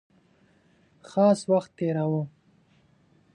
خاص 1.09 1.39
وخت 1.51 1.69
تېراوه. 1.77 2.23